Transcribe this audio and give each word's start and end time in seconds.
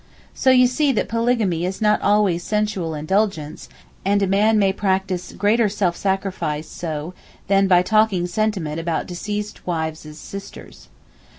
So 0.33 0.49
you 0.49 0.65
see 0.65 0.91
that 0.93 1.07
polygamy 1.09 1.63
is 1.63 1.79
not 1.79 2.01
always 2.01 2.41
sensual 2.41 2.95
indulgence, 2.95 3.69
and 4.03 4.23
a 4.23 4.25
man 4.25 4.57
may 4.57 4.73
practise 4.73 5.31
greater 5.31 5.69
self 5.69 5.95
sacrifice 5.95 6.67
so 6.67 7.13
than 7.45 7.67
by 7.67 7.83
talking 7.83 8.25
sentiment 8.25 8.79
about 8.79 9.05
deceased 9.05 9.67
wives' 9.67 10.17
sisters. 10.17 10.87